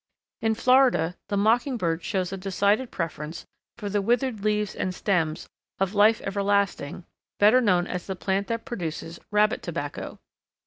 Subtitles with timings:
[0.41, 3.45] In Florida the Mockingbird shows a decided preference
[3.77, 5.47] for the withered leaves and stems
[5.79, 7.05] of life everlasting,
[7.37, 10.17] better known as the plant that produces "rabbit tobacco."